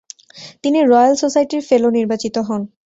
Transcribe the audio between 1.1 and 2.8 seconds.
সোসাইটির ফেলো নির্বাচিত হন।